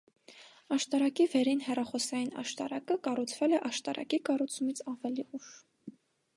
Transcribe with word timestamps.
Աշտարակի 0.75 1.27
վերին 1.33 1.61
հեռախոսային 1.65 2.31
աշտարակը 2.43 2.97
կառուցվել 3.09 3.55
է 3.59 3.63
աշտարակի 3.71 4.21
կառուցումից 4.31 4.85
ավելի 4.95 5.31
ուշ։ 5.41 5.51